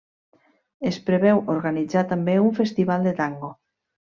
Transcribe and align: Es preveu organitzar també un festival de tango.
Es 0.91 0.97
preveu 1.09 1.43
organitzar 1.57 2.03
també 2.15 2.39
un 2.47 2.51
festival 2.63 3.07
de 3.11 3.15
tango. 3.23 3.53